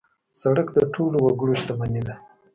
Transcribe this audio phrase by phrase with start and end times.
[0.41, 2.15] سړک د ټولو وګړو شتمني ده.